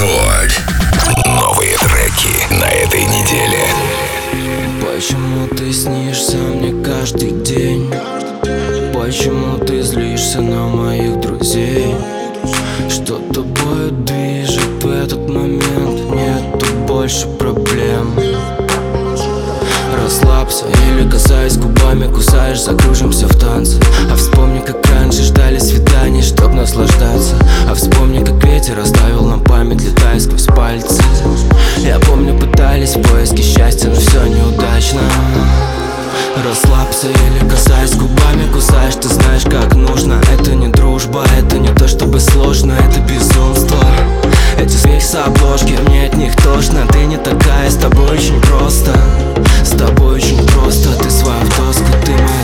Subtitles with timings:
[0.00, 0.62] Рекорд.
[1.26, 3.66] Новые треки на этой неделе.
[4.80, 7.92] Почему ты снишься мне каждый день?
[8.94, 11.94] Почему ты злишься на моих друзей?
[12.88, 16.00] Что тобой движет в этот момент?
[16.14, 17.59] Нету больше проблем
[20.10, 20.64] Расслабься.
[20.88, 23.78] Или касаясь губами Кусаешь, закружимся в танце.
[24.10, 27.36] А вспомни, как раньше ждали свиданий Чтоб наслаждаться.
[27.68, 31.00] А вспомни, как ветер оставил нам память Летая сквозь пальцы.
[31.78, 35.00] Я помню, пытались в поиске счастья Но все неудачно.
[36.44, 40.20] Расслабься или касаясь губами Кусаешь, ты знаешь, как нужно.
[40.36, 42.72] Это не дружба, это не то, чтобы сложно.
[42.72, 43.19] Это смех
[45.10, 46.86] с обложки, мне от них тошно.
[46.92, 48.96] Ты не такая, с тобой очень просто.
[49.64, 50.90] С тобой очень просто.
[51.02, 52.39] Ты своя в доску, ты моя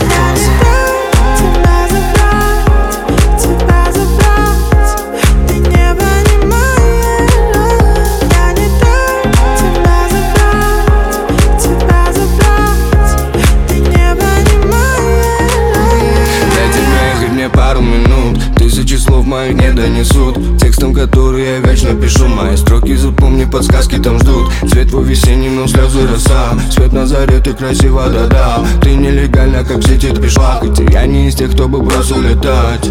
[19.37, 20.35] Моих не донесут.
[20.59, 24.51] Текстом, который я вечно пишу Мои строки запомни, подсказки там ждут.
[24.67, 26.57] Цвет твой весенний, но слезы роса.
[26.71, 28.65] Свет на заре, ты красива, да-да.
[28.81, 32.89] Ты нелегально, как сети пришла Хотя я не из тех, кто бы бросил летать.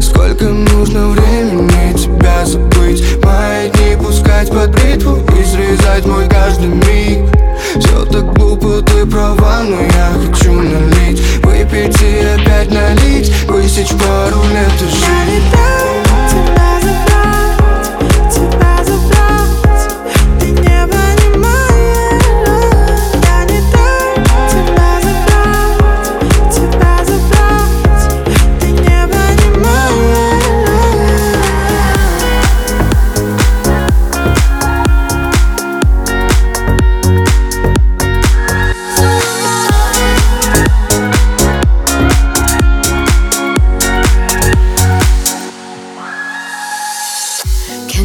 [0.00, 3.04] Сколько нужно времени тебя забыть?
[3.22, 7.45] Мои дни пускать под бритву И срезать мой каждый миг
[7.78, 11.20] Все так глупо, ты права, но я хочу налить.
[11.42, 13.32] Выпить и опять налить.
[13.48, 16.05] Высечь пару лет и жить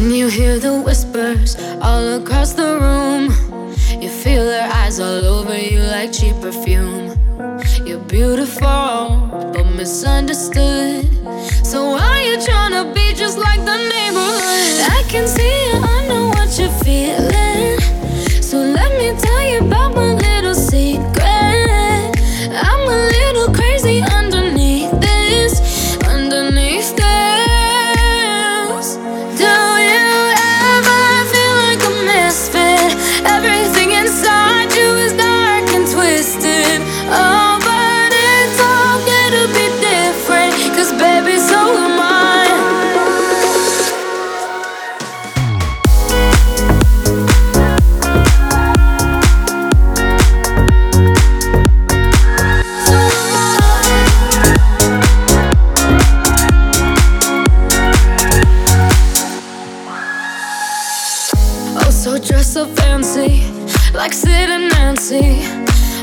[0.02, 3.26] Can you hear the whispers all across the room?
[4.02, 7.14] You feel their eyes all over you like cheap perfume.
[7.86, 11.06] You're beautiful, but misunderstood.
[11.64, 14.90] So why are you trying to be just like the neighborhood?
[14.90, 17.31] I can see you, I know what you're feeling.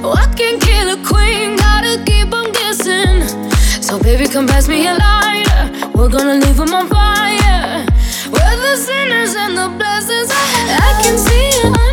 [0.02, 3.28] Oh, I can kill a queen, gotta keep on guessing.
[3.82, 5.90] So, baby, come pass me a lighter.
[5.94, 7.86] We're gonna leave them on fire.
[8.32, 10.30] We're the sinners and the blessings.
[10.32, 11.89] I can see it,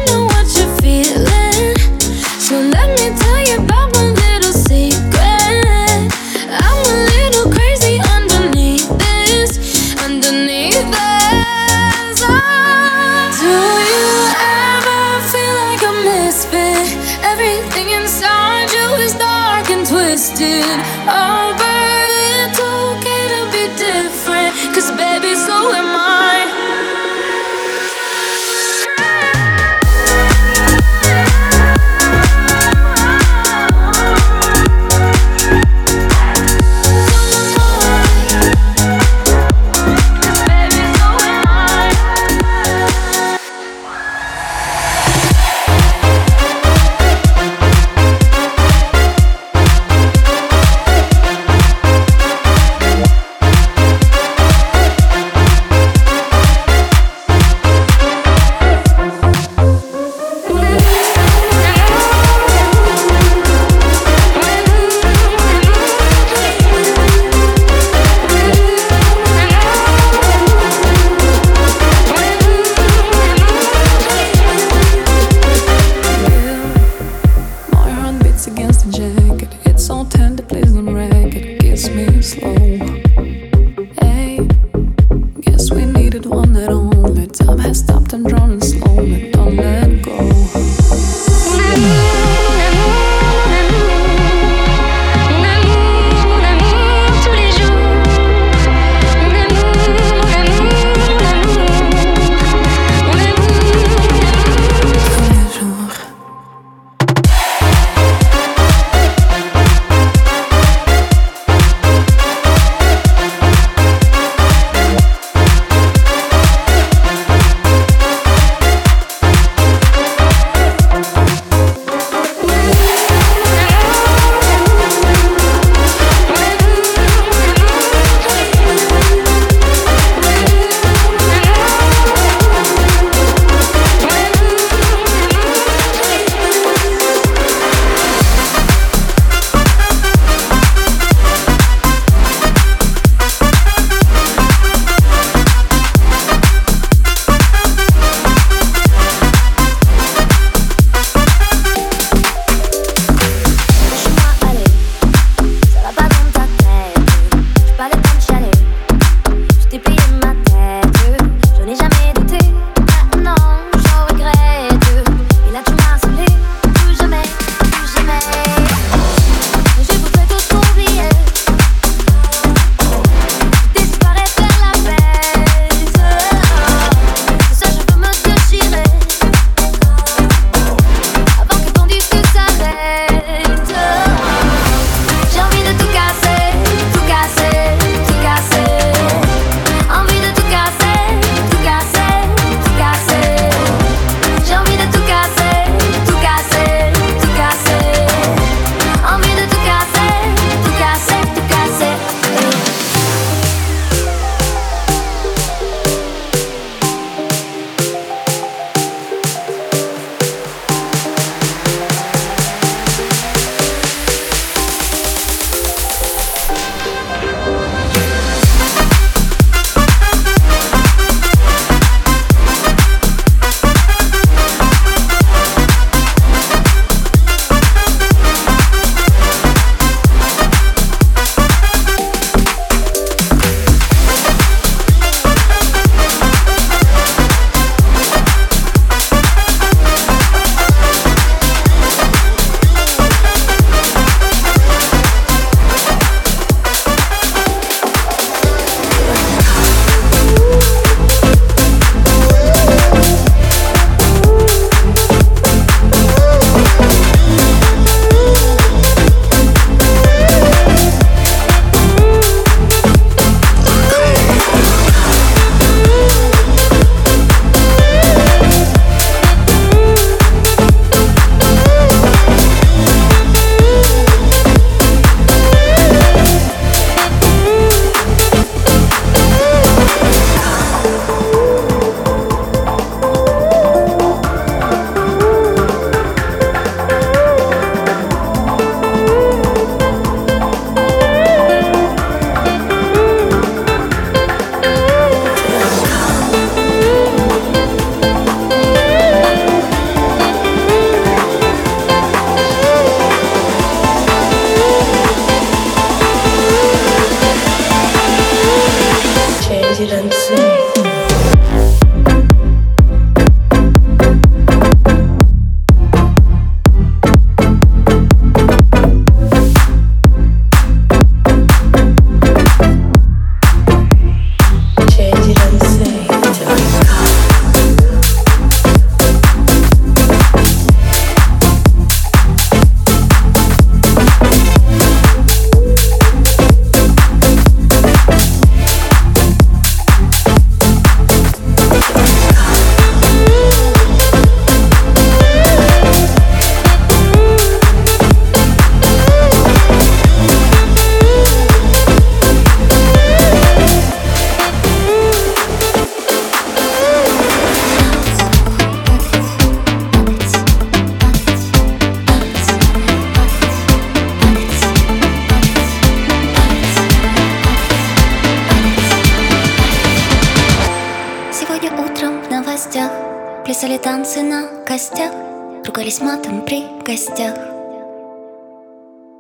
[375.77, 377.35] Ругались матом при гостях.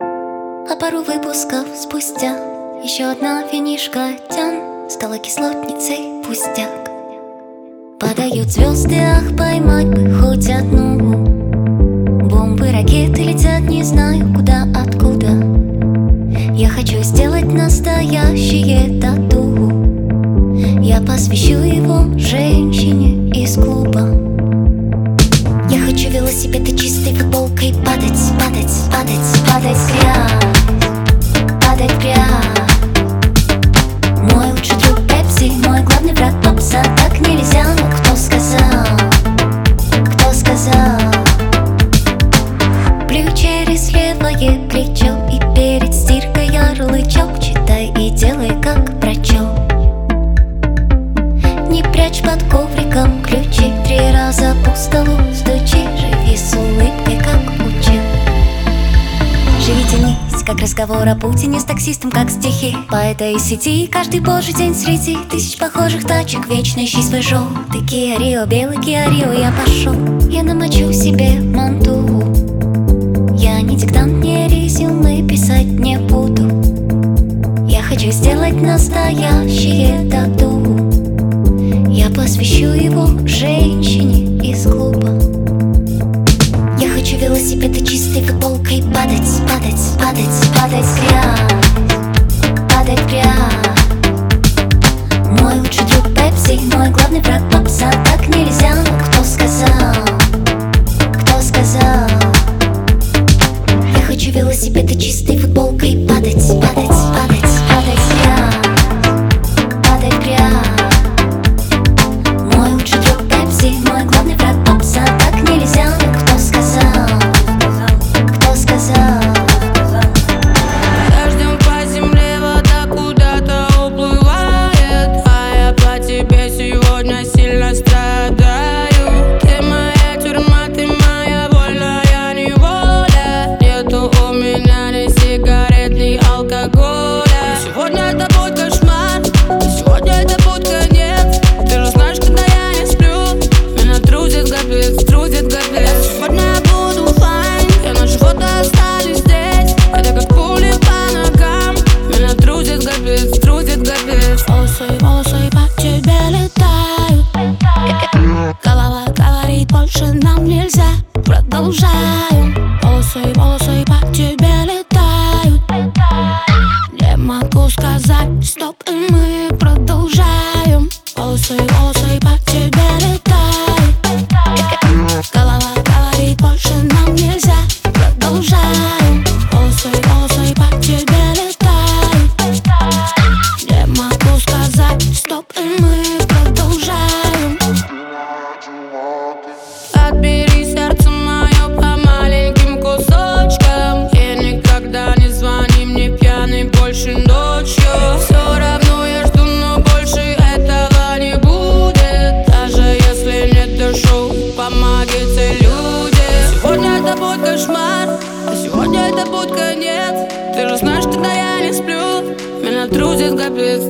[0.01, 2.33] А пару выпусков спустя
[2.83, 6.71] Еще одна винишка тян Стала кислотницей пустяк.
[8.01, 10.97] Падают звезды, ах, поймать бы хоть одну.
[12.27, 15.33] Бомбы, ракеты летят, не знаю куда, откуда.
[16.55, 20.55] Я хочу сделать настоящее тату.
[20.81, 24.36] Я посвящу его женщине из клуба
[26.37, 30.29] велосипед и чистой футболкой падать, падать, падать, падать грязь
[31.63, 32.19] Падать грязь
[34.31, 38.06] мой лучший друг Пепси, мой главный враг попса Так нельзя, но кто
[60.77, 62.77] разговор о Путине с таксистом, как стихи.
[62.91, 68.19] По этой сети каждый божий день среди Тысяч похожих тачек, вечно ищи свой желтый Киа
[68.19, 69.95] Рио, белый Киа Рио, я пошел.
[70.29, 72.05] Я намочу себе манту.
[73.39, 76.47] Я не диктант, не резюме писать не буду.
[77.67, 80.61] Я хочу сделать настоящее тату.
[81.89, 85.09] Я посвящу его женщине из клуба.
[86.79, 89.56] Я хочу велосипед и чистой футболкой падать, падать,
[90.17, 91.41] падать, падать грязь,
[92.73, 93.27] падать грязь.
[95.41, 98.73] Мой лучший друг Пепси, мой главный враг попса Так нельзя,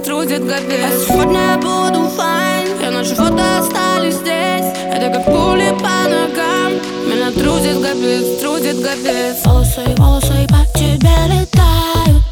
[0.03, 0.85] трудит капец.
[0.85, 2.69] А сегодня я буду файн.
[2.81, 4.67] Я на живота остались здесь.
[4.91, 6.73] Это как пули по ногам.
[7.07, 9.45] Меня трудит капец, трудит капец.
[9.45, 12.23] Волосы, волосы по тебе летают.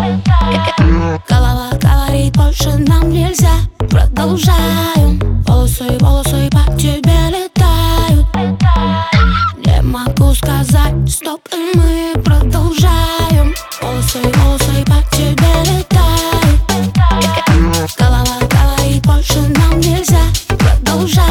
[1.29, 3.55] Голова говорит, больше нам нельзя.
[3.79, 5.21] Продолжаем.
[5.47, 7.44] Волосы, волосы по тебе летают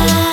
[0.03, 0.32] Продолжаем